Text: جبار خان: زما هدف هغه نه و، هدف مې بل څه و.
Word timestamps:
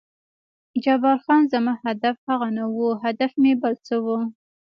جبار 0.83 1.17
خان: 1.23 1.41
زما 1.53 1.73
هدف 1.85 2.15
هغه 2.29 2.47
نه 2.57 2.65
و، 2.75 2.77
هدف 3.05 3.31
مې 3.41 3.53
بل 3.61 3.73
څه 3.87 3.95
و. 4.05 4.07